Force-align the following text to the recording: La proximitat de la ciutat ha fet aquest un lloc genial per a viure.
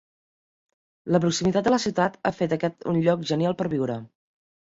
La 1.15 1.19
proximitat 1.25 1.67
de 1.67 1.73
la 1.75 1.79
ciutat 1.83 2.17
ha 2.29 2.33
fet 2.39 2.57
aquest 2.57 2.89
un 2.93 2.99
lloc 3.09 3.27
genial 3.33 3.57
per 3.61 3.67
a 3.69 3.73
viure. 3.77 3.99